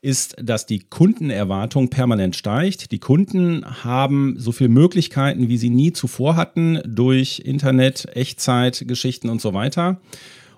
ist, 0.00 0.36
dass 0.40 0.66
die 0.66 0.80
Kundenerwartung 0.80 1.88
permanent 1.88 2.36
steigt. 2.36 2.92
Die 2.92 3.00
Kunden 3.00 3.64
haben 3.84 4.36
so 4.38 4.52
viele 4.52 4.70
Möglichkeiten, 4.70 5.48
wie 5.48 5.58
sie 5.58 5.70
nie 5.70 5.92
zuvor 5.92 6.36
hatten, 6.36 6.80
durch 6.86 7.42
Internet, 7.44 8.06
Echtzeitgeschichten 8.14 9.28
und 9.28 9.40
so 9.40 9.54
weiter. 9.54 10.00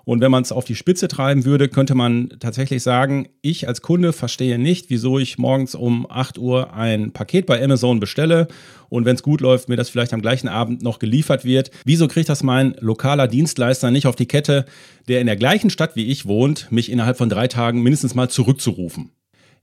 Und 0.03 0.21
wenn 0.21 0.31
man 0.31 0.43
es 0.43 0.51
auf 0.51 0.65
die 0.65 0.75
Spitze 0.75 1.07
treiben 1.07 1.45
würde, 1.45 1.69
könnte 1.69 1.95
man 1.95 2.29
tatsächlich 2.39 2.83
sagen, 2.83 3.29
ich 3.41 3.67
als 3.67 3.81
Kunde 3.81 4.13
verstehe 4.13 4.57
nicht, 4.57 4.89
wieso 4.89 5.19
ich 5.19 5.37
morgens 5.37 5.75
um 5.75 6.09
8 6.09 6.37
Uhr 6.37 6.73
ein 6.73 7.11
Paket 7.11 7.45
bei 7.45 7.63
Amazon 7.63 7.99
bestelle 7.99 8.47
und 8.89 9.05
wenn 9.05 9.15
es 9.15 9.23
gut 9.23 9.41
läuft, 9.41 9.69
mir 9.69 9.75
das 9.75 9.89
vielleicht 9.89 10.13
am 10.13 10.21
gleichen 10.21 10.47
Abend 10.47 10.81
noch 10.81 10.99
geliefert 10.99 11.45
wird. 11.45 11.71
Wieso 11.85 12.07
kriegt 12.07 12.29
das 12.29 12.43
mein 12.43 12.75
lokaler 12.79 13.27
Dienstleister 13.27 13.91
nicht 13.91 14.07
auf 14.07 14.15
die 14.15 14.27
Kette, 14.27 14.65
der 15.07 15.21
in 15.21 15.27
der 15.27 15.37
gleichen 15.37 15.69
Stadt 15.69 15.95
wie 15.95 16.07
ich 16.07 16.25
wohnt, 16.25 16.71
mich 16.71 16.91
innerhalb 16.91 17.17
von 17.17 17.29
drei 17.29 17.47
Tagen 17.47 17.83
mindestens 17.83 18.15
mal 18.15 18.29
zurückzurufen? 18.29 19.11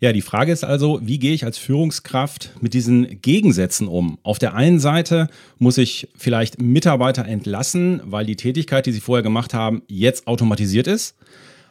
Ja, 0.00 0.12
die 0.12 0.23
Frage 0.23 0.52
ist 0.52 0.62
also, 0.62 1.00
wie 1.02 1.19
gehe 1.19 1.35
ich 1.35 1.45
als 1.45 1.59
Führungskraft 1.59 2.52
mit 2.61 2.73
diesen 2.73 3.21
Gegensätzen 3.21 3.88
um? 3.88 4.19
Auf 4.23 4.38
der 4.38 4.55
einen 4.55 4.78
Seite 4.78 5.26
muss 5.59 5.76
ich 5.76 6.07
vielleicht 6.17 6.62
Mitarbeiter 6.62 7.25
entlassen, 7.25 8.00
weil 8.05 8.25
die 8.25 8.37
Tätigkeit, 8.37 8.87
die 8.87 8.93
sie 8.93 9.00
vorher 9.00 9.25
gemacht 9.25 9.55
haben, 9.55 9.83
jetzt 9.88 10.28
automatisiert 10.28 10.87
ist. 10.87 11.17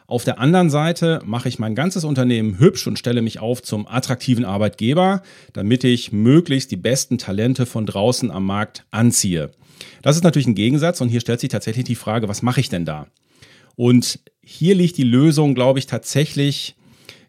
Auf 0.06 0.24
der 0.24 0.38
anderen 0.38 0.68
Seite 0.68 1.22
mache 1.24 1.48
ich 1.48 1.58
mein 1.58 1.74
ganzes 1.74 2.04
Unternehmen 2.04 2.58
hübsch 2.58 2.86
und 2.86 2.98
stelle 2.98 3.22
mich 3.22 3.40
auf 3.40 3.62
zum 3.62 3.88
attraktiven 3.88 4.44
Arbeitgeber, 4.44 5.22
damit 5.54 5.82
ich 5.84 6.12
möglichst 6.12 6.70
die 6.70 6.76
besten 6.76 7.16
Talente 7.16 7.64
von 7.64 7.86
draußen 7.86 8.30
am 8.30 8.44
Markt 8.44 8.84
anziehe. 8.90 9.52
Das 10.02 10.16
ist 10.16 10.24
natürlich 10.24 10.48
ein 10.48 10.54
Gegensatz 10.54 11.00
und 11.00 11.08
hier 11.08 11.20
stellt 11.20 11.40
sich 11.40 11.48
tatsächlich 11.48 11.86
die 11.86 11.94
Frage, 11.94 12.28
was 12.28 12.42
mache 12.42 12.60
ich 12.60 12.68
denn 12.68 12.84
da? 12.84 13.06
Und 13.74 14.20
hier 14.42 14.74
liegt 14.74 14.98
die 14.98 15.04
Lösung, 15.04 15.54
glaube 15.54 15.78
ich, 15.78 15.86
tatsächlich 15.86 16.74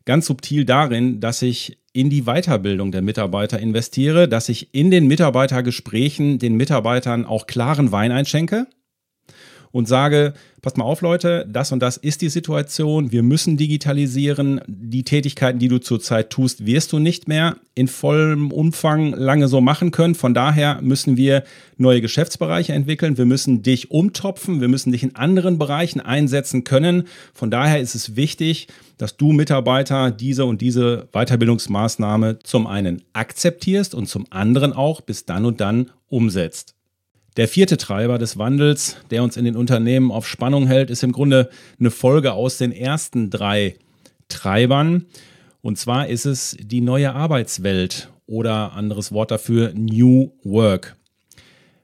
ganz 0.09 0.25
subtil 0.25 0.65
darin, 0.65 1.19
dass 1.19 1.43
ich 1.43 1.77
in 1.93 2.09
die 2.09 2.23
Weiterbildung 2.23 2.91
der 2.91 3.03
Mitarbeiter 3.03 3.59
investiere, 3.59 4.27
dass 4.27 4.49
ich 4.49 4.73
in 4.73 4.89
den 4.89 5.05
Mitarbeitergesprächen 5.05 6.39
den 6.39 6.55
Mitarbeitern 6.55 7.27
auch 7.27 7.45
klaren 7.45 7.91
Wein 7.91 8.11
einschenke 8.11 8.65
und 9.71 9.87
sage, 9.87 10.33
passt 10.61 10.77
mal 10.77 10.85
auf 10.85 11.01
Leute, 11.01 11.45
das 11.49 11.71
und 11.71 11.79
das 11.79 11.97
ist 11.97 12.21
die 12.21 12.29
Situation, 12.29 13.11
wir 13.11 13.23
müssen 13.23 13.57
digitalisieren, 13.57 14.61
die 14.67 15.03
Tätigkeiten, 15.03 15.59
die 15.59 15.67
du 15.67 15.79
zurzeit 15.79 16.29
tust, 16.29 16.65
wirst 16.65 16.91
du 16.91 16.99
nicht 16.99 17.27
mehr 17.27 17.57
in 17.75 17.87
vollem 17.87 18.51
Umfang 18.51 19.13
lange 19.13 19.47
so 19.47 19.61
machen 19.61 19.91
können. 19.91 20.15
Von 20.15 20.33
daher 20.33 20.81
müssen 20.81 21.17
wir 21.17 21.43
neue 21.77 22.01
Geschäftsbereiche 22.01 22.73
entwickeln, 22.73 23.17
wir 23.17 23.25
müssen 23.25 23.63
dich 23.63 23.91
umtopfen, 23.91 24.61
wir 24.61 24.67
müssen 24.67 24.91
dich 24.91 25.03
in 25.03 25.15
anderen 25.15 25.57
Bereichen 25.57 26.01
einsetzen 26.01 26.63
können. 26.63 27.03
Von 27.33 27.51
daher 27.51 27.79
ist 27.79 27.95
es 27.95 28.15
wichtig, 28.15 28.67
dass 28.97 29.15
du 29.15 29.31
Mitarbeiter 29.31 30.11
diese 30.11 30.45
und 30.45 30.61
diese 30.61 31.07
Weiterbildungsmaßnahme 31.13 32.39
zum 32.43 32.67
einen 32.67 33.01
akzeptierst 33.13 33.95
und 33.95 34.07
zum 34.07 34.25
anderen 34.29 34.73
auch 34.73 35.01
bis 35.01 35.25
dann 35.25 35.45
und 35.45 35.61
dann 35.61 35.91
umsetzt. 36.09 36.75
Der 37.39 37.47
vierte 37.47 37.77
Treiber 37.77 38.17
des 38.17 38.37
Wandels, 38.37 38.97
der 39.11 39.23
uns 39.23 39.37
in 39.37 39.45
den 39.45 39.55
Unternehmen 39.55 40.11
auf 40.11 40.27
Spannung 40.27 40.67
hält, 40.67 40.89
ist 40.89 41.05
im 41.05 41.13
Grunde 41.13 41.49
eine 41.79 41.89
Folge 41.89 42.33
aus 42.33 42.57
den 42.57 42.73
ersten 42.73 43.29
drei 43.29 43.77
Treibern. 44.27 45.05
Und 45.61 45.77
zwar 45.77 46.09
ist 46.09 46.25
es 46.25 46.57
die 46.59 46.81
neue 46.81 47.15
Arbeitswelt 47.15 48.09
oder 48.25 48.73
anderes 48.73 49.13
Wort 49.13 49.31
dafür 49.31 49.71
New 49.73 50.33
Work. 50.43 50.97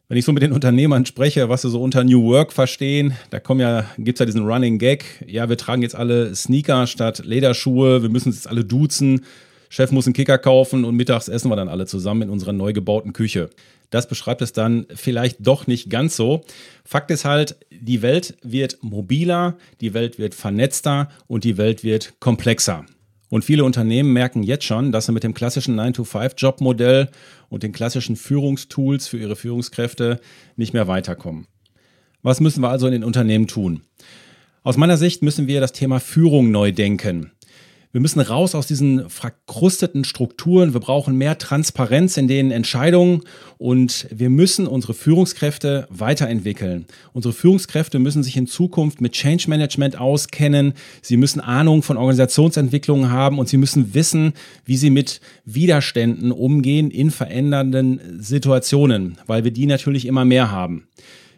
Wenn 0.09 0.17
ich 0.17 0.25
so 0.25 0.33
mit 0.33 0.43
den 0.43 0.51
Unternehmern 0.51 1.05
spreche, 1.05 1.47
was 1.47 1.61
sie 1.61 1.69
so 1.69 1.81
unter 1.81 2.03
New 2.03 2.25
Work 2.25 2.51
verstehen, 2.51 3.13
da 3.29 3.39
ja, 3.55 3.85
gibt 3.97 4.17
es 4.17 4.19
ja 4.19 4.25
diesen 4.25 4.45
Running 4.45 4.77
Gag, 4.77 5.23
ja, 5.25 5.47
wir 5.47 5.55
tragen 5.55 5.83
jetzt 5.83 5.95
alle 5.95 6.35
Sneaker 6.35 6.85
statt 6.85 7.21
Lederschuhe, 7.23 8.01
wir 8.01 8.09
müssen 8.09 8.27
uns 8.27 8.39
jetzt 8.39 8.49
alle 8.49 8.65
duzen, 8.65 9.21
Chef 9.75 9.91
muss 9.91 10.07
einen 10.07 10.13
Kicker 10.13 10.37
kaufen 10.37 10.85
und 10.85 10.95
mittags 10.95 11.27
essen 11.27 11.51
wir 11.51 11.57
dann 11.57 11.67
alle 11.67 11.85
zusammen 11.85 12.21
in 12.21 12.29
unserer 12.29 12.53
neu 12.53 12.71
gebauten 12.71 13.11
Küche. 13.11 13.49
Das 13.89 14.07
beschreibt 14.07 14.41
es 14.41 14.53
dann 14.53 14.85
vielleicht 14.95 15.45
doch 15.45 15.67
nicht 15.67 15.89
ganz 15.89 16.15
so. 16.15 16.45
Fakt 16.85 17.11
ist 17.11 17.25
halt, 17.25 17.57
die 17.71 18.01
Welt 18.01 18.37
wird 18.41 18.77
mobiler, 18.79 19.57
die 19.81 19.93
Welt 19.93 20.17
wird 20.17 20.33
vernetzter 20.33 21.09
und 21.27 21.43
die 21.43 21.57
Welt 21.57 21.83
wird 21.83 22.13
komplexer. 22.21 22.85
Und 23.27 23.43
viele 23.43 23.65
Unternehmen 23.65 24.13
merken 24.13 24.43
jetzt 24.43 24.63
schon, 24.63 24.93
dass 24.93 25.07
sie 25.07 25.11
mit 25.11 25.25
dem 25.25 25.33
klassischen 25.33 25.77
9-to-5-Jobmodell 25.77 27.09
und 27.49 27.63
den 27.63 27.73
klassischen 27.73 28.15
Führungstools 28.15 29.09
für 29.09 29.17
ihre 29.17 29.35
Führungskräfte 29.35 30.21
nicht 30.55 30.73
mehr 30.73 30.87
weiterkommen. 30.87 31.47
Was 32.21 32.39
müssen 32.39 32.61
wir 32.61 32.69
also 32.69 32.85
in 32.85 32.93
den 32.93 33.03
Unternehmen 33.03 33.47
tun? 33.47 33.81
Aus 34.63 34.77
meiner 34.77 34.95
Sicht 34.95 35.21
müssen 35.21 35.47
wir 35.47 35.59
das 35.59 35.73
Thema 35.73 35.99
Führung 35.99 36.49
neu 36.49 36.71
denken. 36.71 37.31
Wir 37.95 38.01
müssen 38.01 38.19
raus 38.19 38.55
aus 38.55 38.67
diesen 38.67 39.09
verkrusteten 39.09 40.03
Strukturen. 40.03 40.73
Wir 40.73 40.81
brauchen 40.81 41.15
mehr 41.15 41.37
Transparenz 41.37 42.17
in 42.17 42.27
den 42.27 42.51
Entscheidungen 42.51 43.21
und 43.57 44.07
wir 44.11 44.29
müssen 44.29 44.67
unsere 44.67 44.93
Führungskräfte 44.93 45.87
weiterentwickeln. 45.89 46.87
Unsere 47.13 47.33
Führungskräfte 47.33 47.99
müssen 47.99 48.21
sich 48.21 48.35
in 48.35 48.47
Zukunft 48.47 48.99
mit 48.99 49.13
Change 49.13 49.45
Management 49.47 49.97
auskennen. 49.97 50.73
Sie 51.01 51.15
müssen 51.15 51.39
Ahnung 51.39 51.83
von 51.83 51.95
Organisationsentwicklungen 51.95 53.11
haben 53.11 53.39
und 53.39 53.47
sie 53.47 53.55
müssen 53.55 53.93
wissen, 53.93 54.33
wie 54.65 54.75
sie 54.75 54.89
mit 54.89 55.21
Widerständen 55.45 56.33
umgehen 56.33 56.91
in 56.91 57.11
verändernden 57.11 58.01
Situationen, 58.19 59.19
weil 59.25 59.45
wir 59.45 59.51
die 59.51 59.67
natürlich 59.67 60.05
immer 60.05 60.25
mehr 60.25 60.51
haben. 60.51 60.85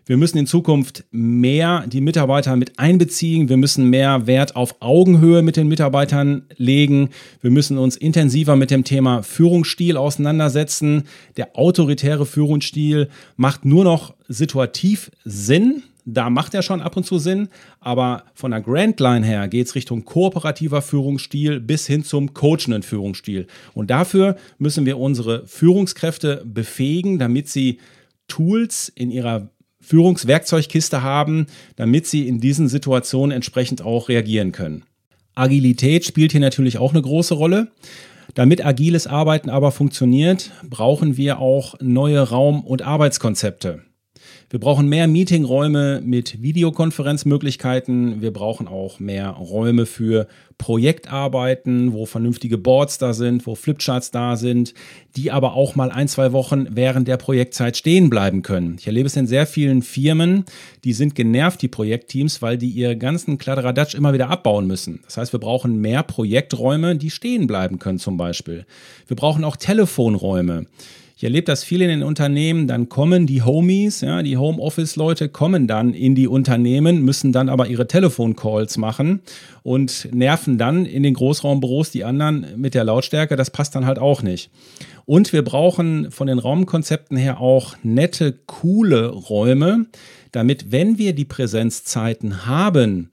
Wir 0.08 0.16
müssen 0.16 0.38
in 0.38 0.48
Zukunft 0.48 1.04
mehr 1.12 1.84
die 1.86 2.00
Mitarbeiter 2.00 2.56
mit 2.56 2.80
einbeziehen. 2.80 3.50
Wir 3.50 3.58
müssen 3.58 3.90
mehr 3.90 4.26
Wert 4.26 4.56
auf 4.56 4.78
Augenhöhe 4.80 5.42
mit 5.42 5.58
den 5.58 5.68
Mitarbeitern 5.68 6.46
legen. 6.56 7.10
Wir 7.42 7.52
müssen 7.52 7.78
uns 7.78 7.98
intensiver 7.98 8.56
mit 8.56 8.72
dem 8.72 8.86
Thema 8.86 9.22
Führungsstil 9.22 9.98
auseinandersetzen. 9.98 11.04
Der 11.36 11.58
autoritäre 11.58 12.26
Führungsstil 12.26 13.10
macht 13.36 13.66
nur 13.66 13.84
noch 13.84 14.16
situativ 14.30 15.12
Sinn. 15.26 15.84
Da 16.06 16.30
macht 16.30 16.54
er 16.54 16.62
schon 16.62 16.80
ab 16.80 16.96
und 16.96 17.06
zu 17.06 17.18
Sinn, 17.18 17.50
aber 17.82 18.24
von 18.34 18.52
der 18.52 18.62
Grand 18.62 18.98
Line 19.02 19.26
her 19.26 19.50
geht 19.50 19.68
es 19.68 19.76
Richtung 19.76 20.06
kooperativer 20.06 20.82
Führungsstil 20.82 21.60
bis 21.60 21.86
hin 21.86 22.06
zum 22.06 22.34
coachenden 22.34 22.82
Führungsstil. 22.82 23.48
Und 23.74 23.90
dafür 23.90 24.38
müssen 24.58 24.86
wir 24.86 25.00
unsere 25.00 25.46
Führungskräfte 25.48 26.44
befähigen, 26.46 27.20
damit 27.20 27.50
sie 27.50 27.80
Tools 28.30 28.88
in 28.88 29.12
ihrer 29.12 29.50
Führungswerkzeugkiste 29.88 31.02
haben, 31.02 31.48
damit 31.78 32.08
sie 32.08 32.28
in 32.28 32.42
diesen 32.42 32.68
Situationen 32.68 33.34
entsprechend 33.34 33.82
auch 33.82 34.10
reagieren 34.10 34.52
können. 34.52 34.84
Agilität 35.34 36.04
spielt 36.04 36.34
hier 36.34 36.42
natürlich 36.42 36.78
auch 36.78 36.92
eine 36.92 37.02
große 37.02 37.36
Rolle. 37.36 37.72
Damit 38.34 38.66
agiles 38.66 39.08
Arbeiten 39.08 39.50
aber 39.50 39.72
funktioniert, 39.72 40.52
brauchen 40.70 41.16
wir 41.16 41.40
auch 41.40 41.76
neue 41.80 42.20
Raum- 42.20 42.66
und 42.66 42.82
Arbeitskonzepte. 42.82 43.84
Wir 44.50 44.62
brauchen 44.62 44.88
mehr 44.88 45.10
Meetingräume 45.10 46.02
mit 46.02 46.42
Videokonferenzmöglichkeiten. 46.42 48.22
Wir 48.22 48.32
brauchen 48.32 48.70
auch 48.70 48.98
mehr 48.98 49.32
Räume 49.32 49.86
für 49.86 50.26
Projektarbeiten, 50.58 51.92
wo 51.92 52.06
vernünftige 52.06 52.58
Boards 52.58 52.98
da 52.98 53.14
sind, 53.14 53.46
wo 53.46 53.56
Flipcharts 53.56 54.12
da 54.12 54.38
sind, 54.38 54.74
die 55.18 55.32
aber 55.32 55.54
auch 55.54 55.76
mal 55.76 55.92
ein, 55.92 56.08
zwei 56.08 56.32
Wochen 56.32 56.66
während 56.70 57.10
der 57.10 57.18
Projektzeit 57.18 57.76
stehen 57.76 58.10
bleiben 58.10 58.42
können. 58.42 58.78
Ich 58.80 58.88
erlebe 58.88 59.08
es 59.08 59.18
in 59.18 59.28
sehr 59.28 59.48
vielen 59.48 59.82
Firmen, 59.82 60.46
die 60.86 60.94
sind 60.94 61.14
genervt, 61.14 61.62
die 61.62 61.68
Projektteams, 61.68 62.42
weil 62.42 62.58
die 62.58 62.70
ihre 62.70 62.96
ganzen 62.96 63.38
Kladderadatsch 63.38 63.96
immer 63.96 64.14
wieder 64.14 64.30
abbauen 64.30 64.66
müssen. 64.66 65.02
Das 65.04 65.18
heißt, 65.18 65.34
wir 65.34 65.42
brauchen 65.42 65.82
mehr 65.82 66.04
Projekträume, 66.04 66.96
die 66.96 67.10
stehen 67.10 67.48
bleiben 67.48 67.80
können 67.80 68.00
zum 68.00 68.16
Beispiel. 68.16 68.66
Wir 69.08 69.18
brauchen 69.18 69.44
auch 69.44 69.58
Telefonräume. 69.58 70.68
Ich 71.18 71.24
erlebe 71.24 71.46
das 71.46 71.64
viel 71.64 71.82
in 71.82 71.88
den 71.88 72.04
Unternehmen, 72.04 72.68
dann 72.68 72.90
kommen 72.90 73.26
die 73.26 73.42
Homies, 73.42 74.02
ja, 74.02 74.22
die 74.22 74.38
Homeoffice-Leute 74.38 75.30
kommen 75.30 75.66
dann 75.66 75.96
in 75.96 76.14
die 76.14 76.28
Unternehmen, 76.28 77.04
müssen 77.04 77.32
dann 77.32 77.50
aber 77.50 77.66
ihre 77.66 77.88
Telefoncalls 77.88 78.78
machen 78.78 79.22
und 79.64 80.10
nerven 80.14 80.60
dann 80.60 80.86
in 80.86 81.02
den 81.02 81.16
Großraumbüros 81.16 81.90
die 81.90 82.04
anderen 82.04 82.46
mit 82.58 82.76
der 82.76 82.84
Lautstärke. 82.84 83.36
Das 83.36 83.50
passt 83.50 83.74
dann 83.74 83.88
halt 83.88 83.98
auch 83.98 84.22
nicht. 84.22 84.52
Und 85.06 85.34
wir 85.34 85.44
brauchen 85.44 86.12
von 86.12 86.28
den 86.28 86.38
Raumkonzepten 86.38 87.18
her 87.18 87.42
auch 87.42 87.76
nette, 87.82 88.38
coole 88.46 89.08
Räume, 89.08 89.88
damit, 90.32 90.72
wenn 90.72 91.00
wir 91.00 91.16
die 91.16 91.26
Präsenzzeiten 91.26 92.46
haben, 92.46 93.10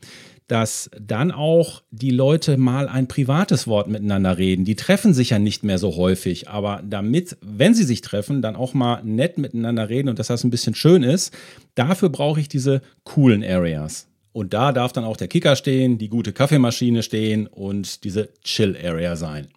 dass 0.47 0.91
dann 1.01 1.31
auch 1.31 1.83
die 1.91 2.11
Leute 2.11 2.57
mal 2.57 2.89
ein 2.89 3.09
privates 3.09 3.67
Wort 3.67 3.89
miteinander 3.89 4.37
reden. 4.37 4.65
Die 4.65 4.77
treffen 4.77 5.15
sich 5.15 5.31
ja 5.31 5.39
nicht 5.39 5.65
mehr 5.65 5.79
so 5.79 5.97
häufig, 5.97 6.49
aber 6.49 6.83
damit, 6.85 7.37
wenn 7.41 7.75
sie 7.75 7.85
sich 7.85 8.03
treffen, 8.03 8.43
dann 8.43 8.57
auch 8.57 8.75
mal 8.75 9.03
nett 9.05 9.39
miteinander 9.39 9.89
reden 9.89 10.09
und 10.09 10.19
dass 10.19 10.27
das 10.27 10.45
ein 10.45 10.51
bisschen 10.51 10.75
schön 10.75 11.03
ist, 11.03 11.35
dafür 11.75 12.11
brauche 12.11 12.41
ich 12.41 12.49
diese 12.49 12.83
coolen 13.05 13.43
Areas. 13.43 14.07
Und 14.33 14.53
da 14.53 14.73
darf 14.73 14.93
dann 14.93 15.05
auch 15.05 15.17
der 15.17 15.29
Kicker 15.29 15.55
stehen, 15.55 15.97
die 15.97 16.09
gute 16.09 16.33
Kaffeemaschine 16.33 17.03
stehen 17.03 17.47
und 17.47 18.05
diese 18.05 18.31
Chill-Area 18.43 19.17
sein. 19.17 19.49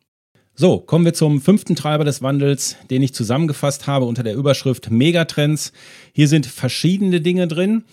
So, 0.60 0.79
kommen 0.79 1.06
wir 1.06 1.13
zum 1.13 1.41
fünften 1.41 1.75
Treiber 1.75 2.03
des 2.03 2.24
Wandels, 2.24 2.77
den 2.89 3.03
ich 3.03 3.13
zusammengefasst 3.13 3.86
habe 3.86 4.06
unter 4.06 4.24
der 4.24 4.36
Überschrift 4.36 4.89
Megatrends. 4.89 5.72
Hier 6.13 6.27
sind 6.27 6.48
verschiedene 6.48 7.22
Dinge 7.22 7.48
drin. 7.48 7.84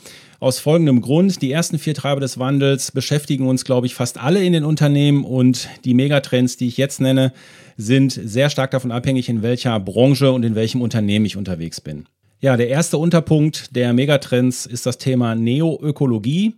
Aus 0.45 0.59
folgendem 0.59 1.01
Grund. 1.01 1.41
Die 1.41 1.51
ersten 1.51 1.79
vier 1.79 1.95
Treiber 1.95 2.21
des 2.21 2.39
Wandels 2.39 2.93
beschäftigen 2.93 3.47
uns, 3.47 3.65
glaube 3.65 3.87
ich, 3.87 3.95
fast 3.95 4.21
alle 4.21 4.45
in 4.45 4.53
den 4.53 4.67
Unternehmen 4.67 5.25
und 5.25 5.71
die 5.87 5.95
Megatrends, 5.95 6.59
die 6.59 6.67
ich 6.67 6.77
jetzt 6.77 7.01
nenne, 7.01 7.33
sind 7.79 8.13
sehr 8.13 8.51
stark 8.51 8.71
davon 8.73 8.93
abhängig, 8.93 9.31
in 9.31 9.43
welcher 9.43 9.81
Branche 9.81 10.33
und 10.33 10.43
in 10.43 10.55
welchem 10.55 10.83
Unternehmen 10.83 11.25
ich 11.25 11.39
unterwegs 11.39 11.81
bin. 11.81 12.05
Ja, 12.41 12.59
der 12.59 12.69
erste 12.69 12.99
Unterpunkt 12.99 13.75
der 13.75 13.95
Megatrends 13.95 14.67
ist 14.67 14.85
das 14.85 14.99
Thema 14.99 15.35
Neoökologie. 15.35 16.53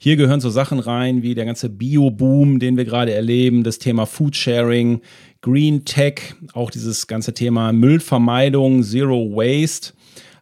Hier 0.00 0.16
gehören 0.16 0.40
so 0.40 0.50
Sachen 0.50 0.80
rein 0.80 1.22
wie 1.22 1.36
der 1.36 1.44
ganze 1.44 1.68
Bio-Boom, 1.68 2.58
den 2.58 2.76
wir 2.76 2.86
gerade 2.86 3.12
erleben, 3.12 3.62
das 3.62 3.78
Thema 3.78 4.06
Foodsharing, 4.06 5.00
Green 5.42 5.84
Tech, 5.84 6.34
auch 6.54 6.72
dieses 6.72 7.06
ganze 7.06 7.34
Thema 7.34 7.72
Müllvermeidung, 7.72 8.82
Zero 8.82 9.30
Waste 9.30 9.92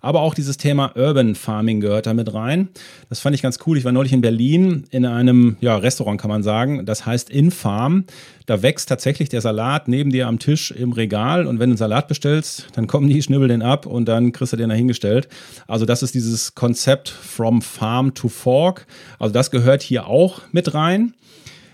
aber 0.06 0.20
auch 0.20 0.34
dieses 0.34 0.56
Thema 0.56 0.92
Urban 0.94 1.34
Farming 1.34 1.80
gehört 1.80 2.06
da 2.06 2.14
mit 2.14 2.32
rein. 2.32 2.68
Das 3.08 3.18
fand 3.18 3.34
ich 3.34 3.42
ganz 3.42 3.58
cool. 3.66 3.76
Ich 3.76 3.84
war 3.84 3.90
neulich 3.90 4.12
in 4.12 4.20
Berlin 4.20 4.84
in 4.90 5.04
einem 5.04 5.56
ja, 5.60 5.76
Restaurant, 5.76 6.20
kann 6.20 6.30
man 6.30 6.44
sagen. 6.44 6.86
Das 6.86 7.04
heißt 7.04 7.28
In 7.28 7.50
Farm. 7.50 8.04
Da 8.46 8.62
wächst 8.62 8.88
tatsächlich 8.88 9.30
der 9.30 9.40
Salat 9.40 9.88
neben 9.88 10.10
dir 10.10 10.28
am 10.28 10.38
Tisch 10.38 10.70
im 10.70 10.92
Regal. 10.92 11.48
Und 11.48 11.58
wenn 11.58 11.70
du 11.70 11.72
einen 11.72 11.76
Salat 11.76 12.06
bestellst, 12.06 12.68
dann 12.74 12.86
kommen 12.86 13.08
die, 13.08 13.20
schnibbeln 13.20 13.48
den 13.48 13.62
ab 13.62 13.84
und 13.84 14.06
dann 14.06 14.30
kriegst 14.30 14.52
du 14.52 14.56
den 14.56 14.68
da 14.68 14.76
hingestellt. 14.76 15.26
Also, 15.66 15.86
das 15.86 16.04
ist 16.04 16.14
dieses 16.14 16.54
Konzept 16.54 17.08
from 17.08 17.60
Farm 17.60 18.14
to 18.14 18.28
Fork. 18.28 18.86
Also, 19.18 19.32
das 19.32 19.50
gehört 19.50 19.82
hier 19.82 20.06
auch 20.06 20.40
mit 20.52 20.72
rein. 20.72 21.14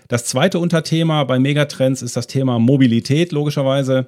Das 0.07 0.25
zweite 0.25 0.57
Unterthema 0.57 1.23
bei 1.23 1.37
Megatrends 1.37 2.01
ist 2.01 2.17
das 2.17 2.25
Thema 2.25 2.57
Mobilität, 2.57 3.31
logischerweise. 3.31 4.07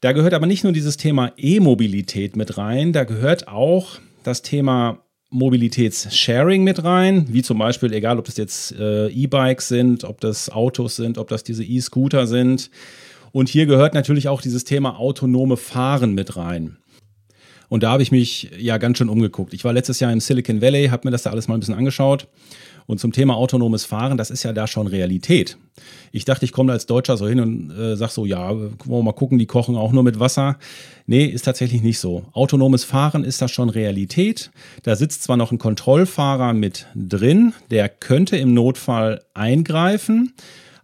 Da 0.00 0.12
gehört 0.12 0.34
aber 0.34 0.46
nicht 0.46 0.62
nur 0.62 0.72
dieses 0.72 0.96
Thema 0.96 1.32
E-Mobilität 1.36 2.36
mit 2.36 2.56
rein, 2.56 2.92
da 2.92 3.02
gehört 3.02 3.48
auch 3.48 3.98
das 4.22 4.42
Thema 4.42 5.02
Mobilitätssharing 5.30 6.62
mit 6.62 6.84
rein, 6.84 7.26
wie 7.30 7.42
zum 7.42 7.58
Beispiel, 7.58 7.92
egal 7.92 8.18
ob 8.18 8.24
das 8.24 8.36
jetzt 8.36 8.72
äh, 8.78 9.08
E-Bikes 9.08 9.68
sind, 9.68 10.04
ob 10.04 10.20
das 10.20 10.50
Autos 10.50 10.96
sind, 10.96 11.18
ob 11.18 11.28
das 11.28 11.42
diese 11.42 11.64
E-Scooter 11.64 12.26
sind. 12.26 12.70
Und 13.32 13.48
hier 13.48 13.66
gehört 13.66 13.92
natürlich 13.92 14.28
auch 14.28 14.40
dieses 14.40 14.64
Thema 14.64 14.98
autonome 14.98 15.56
Fahren 15.56 16.14
mit 16.14 16.36
rein. 16.36 16.78
Und 17.68 17.82
da 17.82 17.90
habe 17.90 18.02
ich 18.02 18.12
mich 18.12 18.50
ja 18.56 18.78
ganz 18.78 18.98
schön 18.98 19.10
umgeguckt. 19.10 19.52
Ich 19.52 19.64
war 19.64 19.72
letztes 19.72 20.00
Jahr 20.00 20.12
im 20.12 20.20
Silicon 20.20 20.62
Valley, 20.62 20.88
habe 20.88 21.06
mir 21.08 21.10
das 21.10 21.24
da 21.24 21.30
alles 21.30 21.48
mal 21.48 21.54
ein 21.56 21.60
bisschen 21.60 21.74
angeschaut. 21.74 22.28
Und 22.88 22.98
zum 23.00 23.12
Thema 23.12 23.36
autonomes 23.36 23.84
Fahren, 23.84 24.16
das 24.16 24.30
ist 24.30 24.44
ja 24.44 24.54
da 24.54 24.66
schon 24.66 24.86
Realität. 24.86 25.58
Ich 26.10 26.24
dachte, 26.24 26.46
ich 26.46 26.52
komme 26.52 26.68
da 26.68 26.72
als 26.72 26.86
Deutscher 26.86 27.18
so 27.18 27.28
hin 27.28 27.38
und 27.38 27.70
äh, 27.70 27.96
sag 27.96 28.08
so, 28.08 28.24
ja, 28.24 28.48
wollen 28.48 28.78
wir 28.86 29.02
mal 29.02 29.12
gucken, 29.12 29.38
die 29.38 29.44
kochen 29.44 29.76
auch 29.76 29.92
nur 29.92 30.02
mit 30.02 30.18
Wasser. 30.18 30.56
Nee, 31.06 31.26
ist 31.26 31.44
tatsächlich 31.44 31.82
nicht 31.82 31.98
so. 31.98 32.24
Autonomes 32.32 32.84
Fahren 32.84 33.24
ist 33.24 33.42
da 33.42 33.48
schon 33.48 33.68
Realität. 33.68 34.50
Da 34.84 34.96
sitzt 34.96 35.22
zwar 35.22 35.36
noch 35.36 35.52
ein 35.52 35.58
Kontrollfahrer 35.58 36.54
mit 36.54 36.86
drin, 36.94 37.52
der 37.70 37.90
könnte 37.90 38.38
im 38.38 38.54
Notfall 38.54 39.20
eingreifen. 39.34 40.32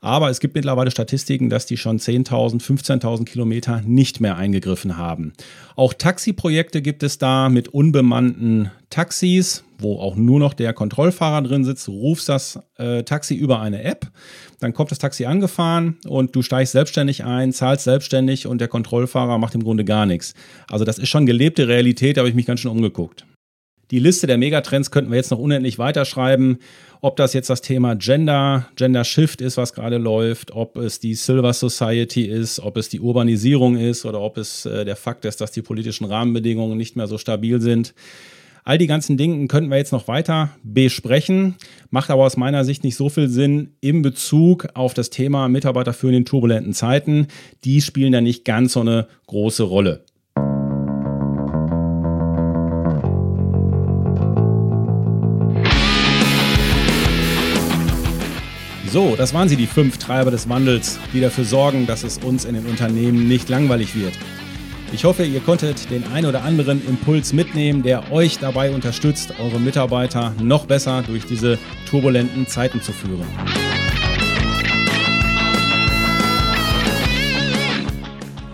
Aber 0.04 0.28
es 0.28 0.38
gibt 0.38 0.54
mittlerweile 0.54 0.90
Statistiken, 0.90 1.48
dass 1.48 1.64
die 1.64 1.78
schon 1.78 1.98
10.000, 1.98 2.60
15.000 2.62 3.24
Kilometer 3.24 3.80
nicht 3.86 4.20
mehr 4.20 4.36
eingegriffen 4.36 4.98
haben. 4.98 5.32
Auch 5.76 5.94
Taxiprojekte 5.94 6.82
gibt 6.82 7.02
es 7.02 7.16
da 7.16 7.48
mit 7.48 7.68
unbemannten 7.68 8.70
Taxis, 8.90 9.64
wo 9.78 9.98
auch 9.98 10.14
nur 10.14 10.40
noch 10.40 10.52
der 10.52 10.74
Kontrollfahrer 10.74 11.40
drin 11.40 11.64
sitzt. 11.64 11.88
Du 11.88 11.92
rufst 11.92 12.28
das 12.28 12.60
äh, 12.76 13.02
Taxi 13.04 13.34
über 13.34 13.60
eine 13.60 13.82
App, 13.82 14.10
dann 14.60 14.74
kommt 14.74 14.90
das 14.90 14.98
Taxi 14.98 15.24
angefahren 15.24 15.96
und 16.06 16.36
du 16.36 16.42
steigst 16.42 16.72
selbstständig 16.72 17.24
ein, 17.24 17.54
zahlst 17.54 17.84
selbstständig 17.84 18.46
und 18.46 18.60
der 18.60 18.68
Kontrollfahrer 18.68 19.38
macht 19.38 19.54
im 19.54 19.64
Grunde 19.64 19.86
gar 19.86 20.04
nichts. 20.04 20.34
Also 20.70 20.84
das 20.84 20.98
ist 20.98 21.08
schon 21.08 21.24
gelebte 21.24 21.66
Realität, 21.66 22.18
da 22.18 22.20
habe 22.20 22.28
ich 22.28 22.34
mich 22.34 22.44
ganz 22.44 22.60
schön 22.60 22.70
umgeguckt. 22.70 23.24
Die 23.90 23.98
Liste 23.98 24.26
der 24.26 24.38
Megatrends 24.38 24.90
könnten 24.90 25.10
wir 25.10 25.16
jetzt 25.16 25.30
noch 25.30 25.38
unendlich 25.38 25.78
weiterschreiben. 25.78 26.58
Ob 27.00 27.16
das 27.16 27.34
jetzt 27.34 27.50
das 27.50 27.60
Thema 27.60 27.94
Gender, 27.96 28.68
Gender 28.76 29.04
Shift 29.04 29.40
ist, 29.40 29.56
was 29.56 29.74
gerade 29.74 29.98
läuft, 29.98 30.52
ob 30.52 30.76
es 30.78 31.00
die 31.00 31.14
Silver 31.14 31.52
Society 31.52 32.24
ist, 32.24 32.60
ob 32.60 32.76
es 32.78 32.88
die 32.88 33.00
Urbanisierung 33.00 33.76
ist 33.76 34.06
oder 34.06 34.20
ob 34.20 34.38
es 34.38 34.64
äh, 34.64 34.84
der 34.84 34.96
Fakt 34.96 35.24
ist, 35.26 35.40
dass 35.40 35.52
die 35.52 35.62
politischen 35.62 36.06
Rahmenbedingungen 36.06 36.78
nicht 36.78 36.96
mehr 36.96 37.06
so 37.06 37.18
stabil 37.18 37.60
sind. 37.60 37.94
All 38.66 38.78
die 38.78 38.86
ganzen 38.86 39.18
Dinge 39.18 39.46
könnten 39.46 39.70
wir 39.70 39.76
jetzt 39.76 39.92
noch 39.92 40.08
weiter 40.08 40.56
besprechen, 40.62 41.56
macht 41.90 42.08
aber 42.08 42.24
aus 42.24 42.38
meiner 42.38 42.64
Sicht 42.64 42.82
nicht 42.82 42.96
so 42.96 43.10
viel 43.10 43.28
Sinn 43.28 43.74
in 43.82 44.00
Bezug 44.00 44.68
auf 44.72 44.94
das 44.94 45.10
Thema 45.10 45.48
Mitarbeiter 45.48 45.92
für 45.92 46.10
in 46.10 46.24
turbulenten 46.24 46.72
Zeiten. 46.72 47.26
Die 47.64 47.82
spielen 47.82 48.12
da 48.12 48.22
nicht 48.22 48.46
ganz 48.46 48.72
so 48.72 48.80
eine 48.80 49.06
große 49.26 49.64
Rolle. 49.64 50.06
So, 58.94 59.16
das 59.16 59.34
waren 59.34 59.48
sie, 59.48 59.56
die 59.56 59.66
fünf 59.66 59.98
Treiber 59.98 60.30
des 60.30 60.48
Wandels, 60.48 61.00
die 61.12 61.20
dafür 61.20 61.44
sorgen, 61.44 61.84
dass 61.84 62.04
es 62.04 62.18
uns 62.18 62.44
in 62.44 62.54
den 62.54 62.64
Unternehmen 62.66 63.26
nicht 63.26 63.48
langweilig 63.48 63.96
wird. 63.96 64.12
Ich 64.92 65.04
hoffe, 65.04 65.24
ihr 65.24 65.40
konntet 65.40 65.90
den 65.90 66.04
ein 66.12 66.24
oder 66.24 66.44
anderen 66.44 66.80
Impuls 66.86 67.32
mitnehmen, 67.32 67.82
der 67.82 68.12
euch 68.12 68.38
dabei 68.38 68.70
unterstützt, 68.70 69.34
eure 69.40 69.58
Mitarbeiter 69.58 70.32
noch 70.40 70.66
besser 70.66 71.02
durch 71.02 71.26
diese 71.26 71.58
turbulenten 71.90 72.46
Zeiten 72.46 72.80
zu 72.82 72.92
führen. 72.92 73.26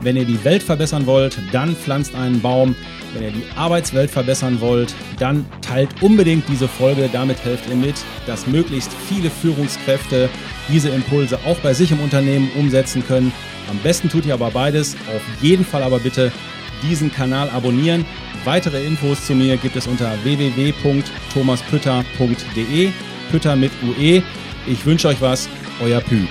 Wenn 0.02 0.16
ihr 0.16 0.24
die 0.24 0.42
Welt 0.44 0.62
verbessern 0.62 1.04
wollt, 1.06 1.38
dann 1.52 1.76
pflanzt 1.76 2.14
einen 2.14 2.40
Baum. 2.40 2.74
Wenn 3.12 3.24
ihr 3.24 3.32
die 3.32 3.44
Arbeitswelt 3.56 4.10
verbessern 4.10 4.58
wollt, 4.60 4.94
dann 5.18 5.44
teilt 5.60 6.02
unbedingt 6.02 6.48
diese 6.48 6.68
Folge. 6.68 7.10
Damit 7.12 7.44
helft 7.44 7.68
ihr 7.68 7.76
mit, 7.76 7.96
dass 8.26 8.46
möglichst 8.46 8.90
viele 9.08 9.28
Führungskräfte 9.30 10.30
diese 10.68 10.88
Impulse 10.90 11.38
auch 11.44 11.58
bei 11.58 11.74
sich 11.74 11.90
im 11.92 12.00
Unternehmen 12.00 12.50
umsetzen 12.56 13.04
können. 13.06 13.32
Am 13.68 13.76
besten 13.78 14.08
tut 14.08 14.24
ihr 14.26 14.34
aber 14.34 14.50
beides. 14.50 14.96
Auf 15.14 15.22
jeden 15.42 15.64
Fall 15.64 15.82
aber 15.82 15.98
bitte 15.98 16.30
diesen 16.82 17.12
Kanal 17.12 17.50
abonnieren. 17.50 18.06
Weitere 18.44 18.84
Infos 18.84 19.26
zu 19.26 19.34
mir 19.34 19.56
gibt 19.58 19.76
es 19.76 19.86
unter 19.86 20.12
www.thomaspütter.de. 20.24 22.90
Pütter 23.30 23.54
mit 23.54 23.70
UE. 23.82 24.22
Ich 24.66 24.86
wünsche 24.86 25.08
euch 25.08 25.20
was, 25.20 25.46
euer 25.82 26.00
Pü. 26.00 26.26